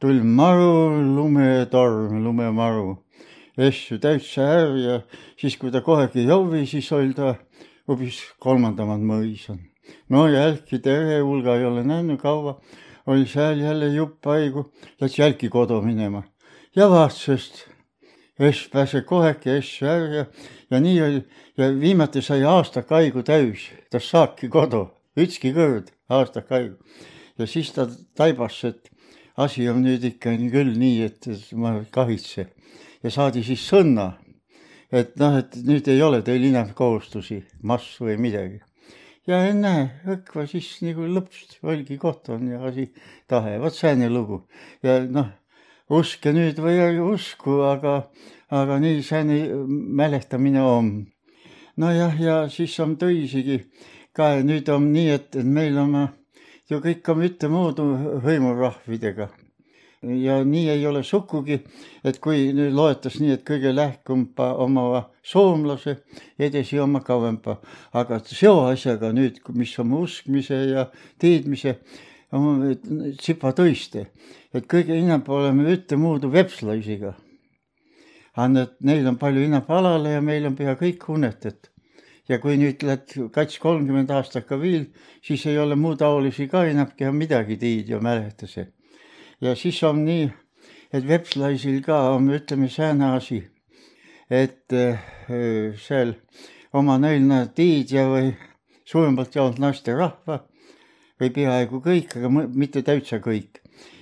tuli 0.00 0.22
maru, 0.22 1.02
lumetorm, 1.16 2.22
lumemaru. 2.24 2.96
Asju 3.60 3.98
täitsa 4.02 4.46
ära 4.46 4.76
ja 4.78 4.98
siis, 5.40 5.56
kui 5.60 5.72
ta 5.72 5.82
kohegi 5.84 6.26
jõudis, 6.26 6.70
siis 6.74 6.90
oli 6.96 7.14
ta 7.16 7.34
hoopis 7.88 8.20
kolmandamad 8.40 9.02
mõis 9.04 9.48
on. 9.52 9.60
no 10.08 10.26
jälki 10.28 10.78
tere 10.78 11.20
hulga 11.20 11.56
ei 11.58 11.64
ole 11.64 11.84
näinud 11.84 12.20
kaua, 12.20 12.60
oli 13.06 13.26
seal 13.26 13.60
jälle 13.60 13.92
jupp 13.94 14.26
haigu, 14.26 14.70
läks 15.00 15.18
jälki 15.18 15.48
kodu 15.48 15.82
minema 15.82 16.22
ja 16.76 16.90
vaatas, 16.90 17.66
Ess 18.40 18.68
pääseb 18.72 19.04
koheke 19.04 19.58
Essu 19.58 19.84
ära 19.84 20.06
ja, 20.14 20.22
ja 20.70 20.78
nii 20.80 21.00
oli 21.04 21.18
ja 21.60 21.66
viimati 21.76 22.22
sai 22.24 22.40
aastak 22.48 22.88
haigu 22.88 23.20
täis, 23.22 23.66
ta 23.92 24.00
saabki 24.00 24.48
kodu, 24.48 24.86
ükski 25.12 25.52
kord 25.52 25.90
aastak 26.08 26.48
haigu. 26.48 26.78
ja 27.38 27.46
siis 27.46 27.72
ta 27.76 27.84
taibas, 28.16 28.62
et 28.64 28.88
asi 29.40 29.68
on 29.70 29.82
nüüd 29.84 30.04
ikka 30.12 30.34
küll 30.52 30.74
nii, 30.78 31.06
et 31.08 31.28
ma 31.56 31.78
kahitse 31.92 32.46
ja 33.02 33.12
saadi 33.12 33.44
siis 33.46 33.62
sõnna, 33.68 34.12
et 34.92 35.14
noh, 35.20 35.38
et 35.40 35.56
nüüd 35.64 35.88
ei 35.88 36.02
ole 36.04 36.20
teil 36.26 36.44
enam 36.50 36.74
kohustusi, 36.76 37.42
massu 37.62 38.08
või 38.08 38.18
midagi. 38.20 38.60
ja 39.26 39.44
ennäe, 39.46 39.88
õkva 40.16 40.46
siis 40.50 40.68
nagu 40.82 41.06
lõps 41.06 41.60
oligi 41.62 41.98
koht 42.00 42.28
on 42.34 42.48
ja 42.50 42.62
asi 42.66 42.88
tahe, 43.28 43.58
vot 43.62 43.74
sääne 43.74 44.08
lugu 44.10 44.42
ja 44.82 45.00
noh 45.06 45.36
uske 45.90 46.32
nüüd 46.34 46.58
või 46.62 46.78
ei 46.78 47.00
usku, 47.02 47.60
aga, 47.66 47.94
aga 48.50 48.78
nii 48.82 49.02
see 49.02 49.40
mäletamine 49.66 50.62
on. 50.62 50.92
nojah, 51.80 52.20
ja 52.20 52.36
siis 52.52 52.76
on 52.80 52.96
tõisigi 53.00 53.62
ka 54.12 54.34
nüüd 54.44 54.68
on 54.70 54.90
nii, 54.92 55.08
et, 55.16 55.38
meil 55.44 55.78
on 55.78 55.96
ju 56.70 56.80
kõik 56.82 57.08
on 57.10 57.22
ühtemoodi 57.26 57.86
hõimurahvidega. 58.24 59.28
ja 60.00 60.38
nii 60.44 60.68
ei 60.72 60.86
ole 60.86 61.02
sugugi, 61.04 61.58
et 62.04 62.18
kui 62.24 62.54
nüüd 62.56 62.72
loetas 62.72 63.18
nii, 63.20 63.34
et 63.36 63.42
kõige 63.44 63.74
lähkumpa 63.74 64.54
oma 64.64 65.10
soomlase, 65.22 65.98
edasi 66.38 66.78
oma 66.80 67.02
kauempa, 67.04 67.58
aga 67.92 68.20
seo 68.24 68.62
asjaga 68.70 69.12
nüüd, 69.12 69.42
mis 69.52 69.74
on 69.78 69.92
uskmise 69.98 70.62
ja 70.70 70.86
teadmise 71.20 71.76
tsipa 72.30 73.52
tõiste, 73.52 74.06
et 74.54 74.66
kõige 74.70 74.94
enam 74.96 75.24
oleme 75.28 75.68
ühtemoodi 75.74 76.30
vepslaisiga. 76.32 77.14
aga 78.36 78.62
et 78.62 78.76
neil 78.80 79.06
on 79.06 79.16
palju 79.18 79.42
enam 79.42 79.64
alale 79.68 80.10
ja 80.10 80.20
meil 80.20 80.46
on 80.46 80.56
pea 80.56 80.74
kõik 80.74 81.08
unetet. 81.08 81.69
Ja 82.30 82.38
kui 82.38 82.54
nüüd 82.60 82.84
lähed 82.86 83.14
kats 83.34 83.58
kolmkümmend 83.58 84.10
aastat 84.14 84.46
ka 84.46 84.58
veel, 84.60 84.86
siis 85.24 85.42
ei 85.50 85.58
ole 85.58 85.74
muu 85.78 85.96
taolisi 85.98 86.46
ka 86.50 86.62
enamgi 86.70 87.10
midagi 87.14 87.56
tiid 87.58 87.90
ja 87.90 87.98
mäletasi. 88.00 88.66
ja 89.40 89.54
siis 89.56 89.82
on 89.82 90.04
nii, 90.04 90.28
et 90.92 91.08
vepslaisil 91.08 91.80
ka 91.82 91.98
on, 92.14 92.28
ütleme, 92.34 92.68
sääne 92.68 93.10
asi, 93.16 93.40
et 94.30 94.72
äh, 94.72 95.02
seal 95.80 96.14
oma 96.72 96.98
neil 97.02 97.26
nad 97.26 97.50
tiid 97.56 97.90
ja 97.96 98.06
või 98.12 98.30
suuremalt 98.86 99.34
jaolt 99.34 99.58
naisterahva 99.58 100.44
või 101.20 101.34
peaaegu 101.34 101.82
kõik, 101.82 102.14
aga 102.16 102.30
mitte 102.30 102.82
täitsa 102.86 103.18
kõik. 103.18 103.58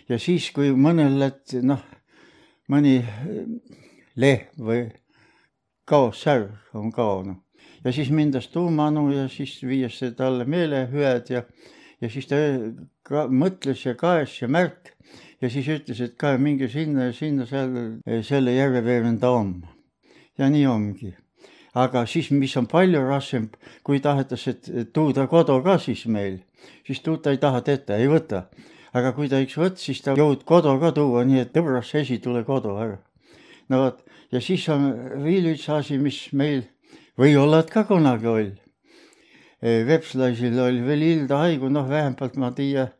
ja 0.08 0.20
siis, 0.20 0.52
kui 0.52 0.74
mõnel 0.76 1.16
lätt 1.24 1.56
noh, 1.62 1.80
mõni 2.68 3.00
lehm 4.16 4.64
või 4.68 4.88
kaos 5.88 6.20
särg 6.28 6.76
on 6.76 6.92
kaonud 6.92 7.47
ja 7.84 7.92
siis 7.92 8.10
mindas 8.10 8.48
tuumanu 8.52 9.08
ja 9.12 9.28
siis 9.28 9.58
viies 9.66 10.00
talle 10.16 10.44
meelehüved 10.44 11.30
ja, 11.30 11.44
ja 12.00 12.10
siis 12.10 12.26
ta 12.30 12.40
ka 13.06 13.26
mõtles 13.30 13.84
ja 13.86 13.94
kaes 13.98 14.40
ja 14.42 14.48
märk 14.48 14.94
ja 15.42 15.50
siis 15.50 15.68
ütles, 15.70 16.00
et 16.02 16.18
ka 16.18 16.36
minge 16.38 16.68
sinna 16.68 17.08
ja 17.08 17.14
sinna 17.16 17.46
seal 17.46 17.72
selle 18.26 18.54
järve 18.56 18.84
veerand 18.84 19.24
on. 19.24 19.56
ja 20.38 20.50
nii 20.50 20.66
ongi 20.66 21.14
aga 21.78 22.04
siis, 22.06 22.30
mis 22.30 22.56
on 22.58 22.66
palju 22.70 23.02
raskem, 23.06 23.48
kui 23.86 24.00
tahetakse, 24.02 24.54
et 24.80 24.92
tuuda 24.94 25.26
kodu 25.30 25.58
ka 25.64 25.78
siis 25.82 26.06
meil, 26.10 26.40
siis 26.86 27.02
tuud 27.04 27.22
ta 27.24 27.34
ei 27.34 27.40
taha 27.42 27.62
teha, 27.66 27.98
ei 27.98 28.08
võta. 28.10 28.48
aga 28.96 29.12
kui 29.12 29.28
ta 29.28 29.38
üks 29.44 29.54
võts, 29.60 29.82
siis 29.84 30.00
ta 30.02 30.14
jõud 30.16 30.46
kodu 30.48 30.72
ka 30.80 30.90
tuua, 30.96 31.20
nii 31.28 31.42
et 31.42 31.52
tõbras 31.52 31.92
esi 31.94 32.18
tule 32.24 32.42
kodu 32.44 32.74
ära. 32.80 32.98
no 33.68 33.82
vot, 33.82 34.02
ja 34.32 34.40
siis 34.40 34.68
on 34.72 34.90
veel 35.24 35.52
üks 35.52 35.68
asi, 35.68 35.98
mis 35.98 36.32
meil 36.32 36.64
või-olla 37.18 37.64
ka 37.66 37.84
kunagi 37.88 38.26
oli. 38.30 38.52
Vepslaisil 39.62 40.58
oli 40.62 40.84
veel 40.86 41.02
Hilda 41.02 41.42
haigu, 41.42 41.68
noh, 41.72 41.88
vähemalt 41.90 42.36
ma 42.38 42.52
tiia, 42.54 42.92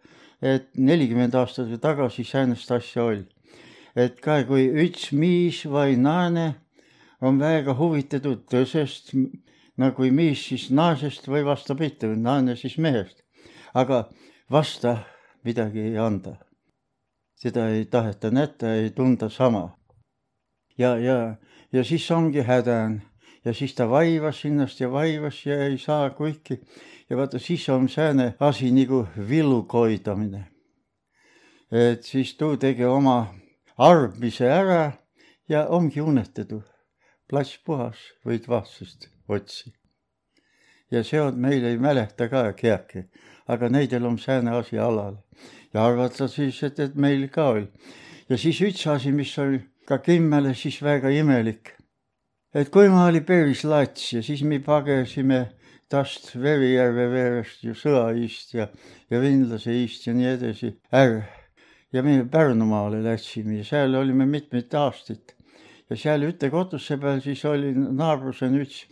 et 0.43 0.73
nelikümmend 0.75 1.35
aastat 1.39 1.71
tagasi 1.83 2.25
säänest 2.25 2.71
asja 2.71 3.05
oli. 3.05 3.27
et 3.97 4.21
ka 4.21 4.45
kui 4.47 4.69
üks 4.85 5.11
miis 5.11 5.65
või 5.67 5.97
naine 5.99 6.55
on 7.21 7.39
väga 7.41 7.75
huvitatud 7.75 8.45
tõsest, 8.47 9.11
no 9.77 9.91
kui 9.97 10.13
miis 10.15 10.45
siis 10.51 10.69
naisest 10.71 11.27
või 11.27 11.43
vastupidi, 11.45 12.13
naine 12.15 12.55
siis 12.57 12.77
mehest. 12.79 13.23
aga 13.75 14.09
vasta 14.51 15.05
midagi 15.45 15.81
ei 15.81 15.99
anda. 15.99 16.37
seda 17.35 17.69
ei 17.71 17.85
taheta 17.85 18.31
näita, 18.31 18.75
ei 18.75 18.91
tunda 18.91 19.29
sama. 19.29 19.77
ja, 20.79 20.97
ja, 20.99 21.37
ja 21.73 21.85
siis 21.85 22.11
ongi 22.11 22.43
häda 22.43 22.83
on 22.85 23.01
ja 23.45 23.55
siis 23.55 23.75
ta 23.75 23.89
vaivas 23.91 24.45
ennast 24.45 24.81
ja 24.81 24.91
vaivas 24.93 25.47
ja 25.47 25.65
ei 25.65 25.79
saa 25.79 26.11
kuiki. 26.11 26.61
ja 27.11 27.17
vaata, 27.17 27.39
siis 27.39 27.69
on 27.69 27.89
sääne 27.89 28.35
asi 28.41 28.71
nagu 28.71 29.07
villukoidamine. 29.29 30.45
et 31.73 32.03
siis 32.03 32.35
tuu 32.37 32.57
tegi 32.57 32.85
oma 32.85 33.35
arvmise 33.79 34.51
ära 34.51 34.93
ja 35.49 35.67
ongi 35.67 36.01
unetatud. 36.01 36.63
plats 37.29 37.59
puhas, 37.65 37.97
võid 38.27 38.49
vastsust 38.49 39.09
otsi. 39.29 39.73
ja 40.91 41.05
see 41.05 41.21
on, 41.21 41.39
meil 41.39 41.65
ei 41.65 41.79
mäleta 41.79 42.29
ka 42.29 42.53
keegi, 42.53 43.05
aga 43.49 43.69
neidel 43.69 44.07
on 44.07 44.19
sääne 44.19 44.57
asi 44.57 44.79
alal 44.79 45.17
ja 45.75 45.87
arvata 45.87 46.29
siis, 46.29 46.63
et, 46.63 46.79
et 46.79 46.95
meil 46.95 47.29
ka 47.29 47.49
oli. 47.49 47.67
ja 48.29 48.39
siis 48.39 48.61
üks 48.61 48.87
asi, 48.87 49.13
mis 49.13 49.39
oli 49.39 49.61
ka 49.87 49.99
Kimmele 49.99 50.55
siis 50.55 50.83
väga 50.83 51.09
imelik 51.09 51.78
et 52.55 52.71
kui 52.73 52.89
ma 52.89 53.07
oli 53.09 53.21
päris 53.21 53.65
lats 53.69 54.13
ja 54.15 54.23
siis 54.25 54.43
me 54.43 54.61
pagesime 54.65 55.41
tast 55.89 56.31
Verijärve 56.37 57.09
veerest 57.13 57.65
ju 57.65 57.75
sõjaist 57.77 58.55
ja, 58.57 58.69
ja 59.11 59.21
Vindlase 59.21 59.75
ist 59.85 60.07
ja 60.07 60.15
nii 60.17 60.31
edasi 60.35 60.73
ära. 60.93 61.25
ja 61.93 62.03
me 62.03 62.23
Pärnumaale 62.29 63.03
läksime 63.05 63.61
ja 63.61 63.65
seal 63.65 63.95
olime 63.95 64.27
mitmeid 64.27 64.75
aastaid. 64.75 65.35
ja 65.91 65.97
seal 65.97 66.25
üte 66.29 66.51
kotuse 66.51 66.97
peal 67.01 67.21
siis 67.25 67.45
oli 67.45 67.75
naabrusel 67.75 68.57
üks 68.63 68.87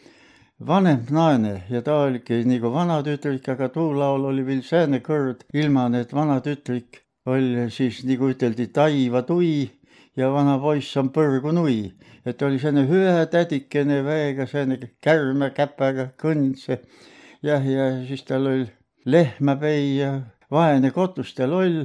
vanem 0.61 1.05
naine 1.11 1.63
ja 1.69 1.83
ta 1.83 1.97
oligi 2.05 2.45
nagu 2.49 2.73
vanatütrik, 2.73 3.49
aga 3.49 3.69
too 3.69 3.93
laul 3.93 4.25
oli 4.33 4.45
veel 4.45 4.63
sääne 4.65 5.01
kõrd, 5.05 5.45
ilma 5.53 5.89
et 6.01 6.13
vanatütrik 6.13 7.03
oli 7.27 7.71
siis 7.71 8.05
nagu 8.05 8.31
üteldi 8.31 8.69
taiva 8.73 9.23
tui 9.23 9.69
ja 10.17 10.31
vana 10.33 10.57
poiss 10.61 10.97
on 10.97 11.11
põrgu 11.13 11.53
nui, 11.53 11.93
et 12.25 12.43
oli 12.43 12.59
selline 12.59 12.87
hüve 12.89 13.27
tädikene 13.33 14.01
väega, 14.07 14.47
selline 14.49 14.93
kärme 15.05 15.51
käpaga 15.57 16.11
kõnds 16.21 16.69
jah, 16.71 17.67
ja 17.67 17.91
siis 18.09 18.25
tal 18.29 18.49
oli 18.49 18.69
lehmapei 19.07 19.97
ja 19.99 20.13
vaene 20.51 20.91
kotuste 20.95 21.47
loll, 21.47 21.85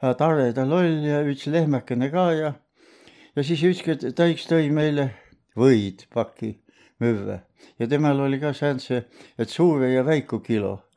tare 0.00 0.52
ta 0.54 0.64
loll 0.66 1.04
ja 1.06 1.22
üks 1.26 1.46
lehmakene 1.50 2.10
ka 2.12 2.30
ja 2.36 2.54
ja 3.36 3.44
siis 3.46 3.62
ükskord 3.62 4.02
ta 4.18 4.26
üks 4.30 4.48
tõi 4.50 4.72
meile 4.74 5.12
võid 5.58 6.08
paki 6.14 6.56
müüa 7.02 7.38
ja 7.78 7.86
temal 7.86 8.20
oli 8.26 8.40
ka 8.42 8.52
säänse, 8.52 9.04
et 9.38 9.50
suure 9.50 9.92
ja 9.92 10.02
väiku 10.06 10.40
kilo 10.42 10.87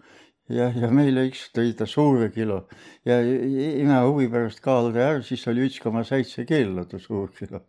jah, 0.52 0.76
ja 0.78 0.90
meile 0.94 1.26
üks 1.30 1.48
tõi 1.56 1.74
ta 1.78 1.88
suure 1.90 2.30
kilo 2.34 2.66
ja 3.08 3.20
ime 3.24 4.00
huvi 4.06 4.28
pärast 4.32 4.62
kaaluda 4.64 5.04
ära, 5.08 5.22
siis 5.26 5.46
oli 5.52 5.68
üks 5.70 5.80
koma 5.84 6.04
seitse 6.08 6.46
kilo 6.50 6.86
ta 6.90 7.00
suur 7.00 7.32
kilo. 7.38 7.64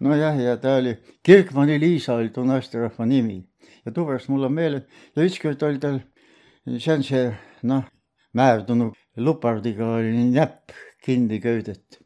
nojah, 0.00 0.38
ja 0.40 0.56
ta 0.60 0.76
oli, 0.80 0.96
Kirkmani 1.22 1.78
Liisa 1.80 2.14
oli 2.14 2.32
too 2.34 2.44
naisterahva 2.44 3.06
nimi 3.06 3.40
ja 3.84 3.92
tuupärast 3.92 4.30
mul 4.32 4.48
on 4.48 4.54
meeles 4.54 5.06
ja 5.16 5.26
ükskord 5.26 5.62
oli 5.66 5.80
tal, 5.82 6.00
see 6.76 6.94
on 6.94 7.06
see 7.06 7.24
noh, 7.62 7.88
määrdunud 8.36 8.94
lupardiga 9.16 9.96
oli 9.96 10.30
näpp 10.30 10.76
kinni 11.04 11.40
köidet 11.40 12.00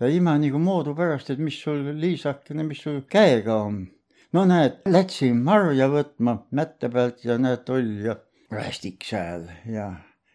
ja 0.00 0.08
ime 0.12 0.36
nagu 0.40 0.60
moodu 0.60 0.94
pärast, 0.96 1.30
et 1.30 1.40
mis 1.40 1.58
sul 1.62 1.82
liisakene, 2.00 2.64
mis 2.66 2.82
sul 2.84 3.02
käega 3.10 3.62
on. 3.64 3.84
no 4.32 4.44
näed, 4.44 4.82
läksin 4.92 5.38
marja 5.44 5.88
võtma 5.88 6.40
mätte 6.52 6.90
pealt 6.92 7.24
ja 7.24 7.38
näed, 7.40 7.68
oll 7.72 7.92
ja 8.04 8.16
rästik 8.50 9.04
seal 9.04 9.48
ja 9.66 9.90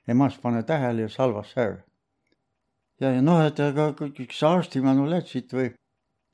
emas 0.07 0.37
pane 0.41 0.63
tähele 0.67 1.01
ja 1.01 1.09
salvas 1.09 1.53
ära. 1.57 1.77
ja, 2.99 3.11
ja 3.11 3.21
noh, 3.21 3.41
et 3.45 3.59
aga 3.59 3.91
kas 3.95 4.43
arstima 4.43 4.93
no 4.93 5.07
läksid 5.09 5.53
või? 5.55 5.71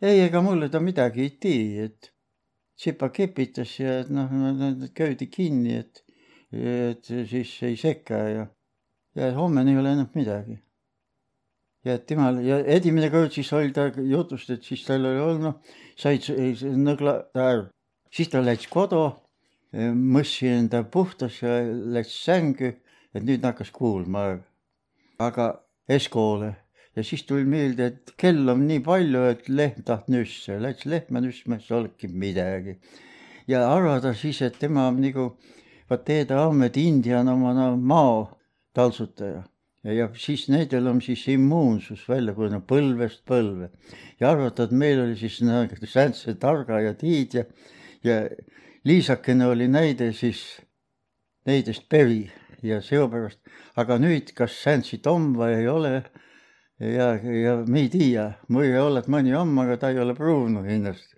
ei, 0.02 0.22
ega 0.26 0.42
mulle 0.42 0.70
ta 0.70 0.80
midagi 0.80 1.22
ei 1.26 1.34
tee, 1.42 1.86
et 1.86 2.12
tsipa 2.78 3.10
kepitas 3.10 3.80
ja 3.80 4.02
noh, 4.10 4.32
nad 4.58 4.86
köödi 4.98 5.30
kinni, 5.34 5.78
et, 5.82 6.04
et 6.52 7.06
siis 7.06 7.54
ei 7.66 7.78
sekka 7.78 8.22
ja, 8.30 8.48
ja 9.18 9.34
homme 9.38 9.66
ei 9.66 9.78
ole 9.78 9.94
enam 9.98 10.10
midagi. 10.16 10.60
ja 11.86 11.98
temal 12.00 12.42
ja 12.44 12.58
esimene 12.66 13.10
kord 13.13 13.32
siis 13.32 13.54
oli 13.54 13.72
ta 13.72 13.88
jutust, 13.96 14.50
et 14.50 14.63
siis 14.63 14.84
tal 14.86 15.06
oli 15.06 15.22
olnud, 15.22 15.72
said 15.98 16.26
nõgla 16.74 17.20
ära, 17.38 17.70
siis 18.12 18.34
ta 18.34 18.42
läks 18.42 18.68
kodu 18.68 19.06
mõssi 19.73 20.47
enda 20.47 20.84
puhtas 20.84 21.41
ja 21.41 21.60
läks 21.65 22.13
sängu, 22.23 22.73
et 23.13 23.23
nüüd 23.23 23.43
hakkas 23.43 23.71
kuulma. 23.71 24.39
aga 25.19 25.63
eskoole 25.89 26.56
ja 26.95 27.03
siis 27.03 27.23
tuli 27.25 27.45
meelde, 27.45 27.86
et 27.86 28.13
kell 28.17 28.49
on 28.49 28.65
nii 28.67 28.80
palju, 28.86 29.23
et 29.32 29.49
lehm 29.49 29.84
taht 29.86 30.08
nüsse, 30.10 30.58
läks 30.62 30.86
lehma 30.86 31.21
nüssma, 31.21 31.60
siis 31.60 31.71
olnudki 31.71 32.08
midagi. 32.08 32.77
ja 33.47 33.67
arvata 33.71 34.13
siis, 34.13 34.41
et 34.41 34.58
tema 34.60 34.88
on 34.88 35.01
nagu, 35.01 35.30
vaat 35.89 36.06
Teede 36.06 36.36
Ahmed 36.36 36.77
India 36.77 37.19
on 37.19 37.30
oma 37.36 37.53
no, 37.53 37.69
maa 37.77 38.25
taltsutaja 38.75 39.43
ja, 39.84 39.93
ja 39.93 40.08
siis 40.19 40.47
nendel 40.51 40.89
on 40.91 41.01
siis 41.01 41.23
immuunsus 41.32 42.03
välja 42.10 42.34
kujunenud 42.36 42.65
põlvest 42.69 43.23
põlve 43.30 43.69
ja 44.19 44.32
arvata, 44.32 44.67
et 44.67 44.75
meil 44.75 45.01
oli 45.06 45.15
siis 45.19 45.39
nagu 45.45 45.77
sääntse 45.88 46.36
targa 46.41 46.82
ja 46.84 46.93
tiid 46.97 47.38
ja, 47.38 47.45
ja 48.03 48.21
liisakene 48.88 49.47
oli 49.47 49.67
näide 49.67 50.12
siis 50.13 50.62
neidest 51.45 51.89
Pevi 51.89 52.32
ja 52.63 52.80
seepärast, 52.82 53.39
aga 53.76 53.97
nüüd, 54.00 54.32
kas 54.38 54.56
sändsid 54.63 55.08
on 55.12 55.34
või 55.38 55.58
ei 55.60 55.67
ole 55.67 55.91
ja, 56.80 57.10
ja 57.19 57.56
me 57.67 57.84
ei 57.86 57.89
tea, 57.91 58.28
või 58.54 58.71
olla, 58.80 59.02
et 59.02 59.10
mõni 59.12 59.36
on, 59.38 59.52
aga 59.63 59.78
ta 59.82 59.91
ei 59.91 60.00
ole 60.02 60.15
pruunud 60.17 60.67
ennast. 60.71 61.15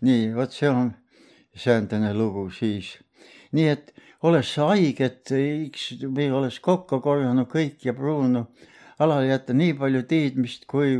nii, 0.00 0.32
vot 0.34 0.52
see 0.52 0.68
on 0.68 0.92
säändeline 1.56 2.12
lugu 2.16 2.48
siis. 2.50 2.98
nii 3.52 3.68
et 3.68 3.94
olles 4.22 4.52
haiget, 4.56 5.32
me 6.08 6.32
oleks 6.32 6.60
kokku 6.60 7.00
korjanud 7.00 7.48
kõik 7.48 7.84
ja 7.84 7.94
pruunud 7.96 8.68
alal 9.00 9.24
jätta 9.24 9.56
nii 9.56 9.72
palju 9.78 10.02
teadmist, 10.04 10.66
kui 10.68 10.98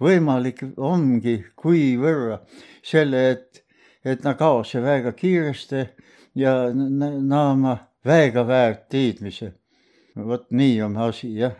võimalik 0.00 0.64
ongi, 0.76 1.42
kui 1.56 1.98
võrra 2.00 2.40
selle, 2.82 3.28
et 3.36 3.63
et 4.04 4.24
nad 4.24 4.36
kaosse 4.36 4.82
väga 4.82 5.12
kiiresti 5.12 5.86
ja 6.34 6.54
naama 7.20 7.76
väga 8.04 8.46
väärt 8.46 8.88
teadmise. 8.88 9.52
vot 10.16 10.50
nii 10.50 10.82
on 10.82 10.96
asi 10.96 11.34
jah 11.36 11.54